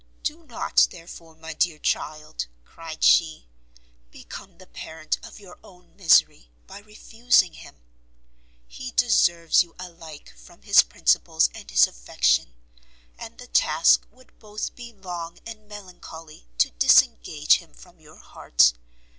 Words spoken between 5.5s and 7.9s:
own misery by refusing him;